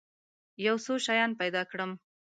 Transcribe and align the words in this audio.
یو 0.65 0.75
څو 0.85 0.93
شیان 1.05 1.31
پیدا 1.41 1.61
کړم. 1.71 1.91